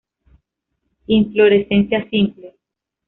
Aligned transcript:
Inflorescencia 1.05 2.09
simple. 2.09 2.57